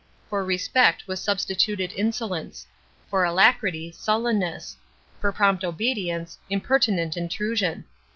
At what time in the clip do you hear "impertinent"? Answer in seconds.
6.49-7.15